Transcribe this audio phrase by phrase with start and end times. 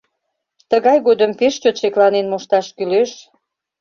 [0.69, 3.11] Тыгай годым пеш чот шекланен мошташ кӱлеш.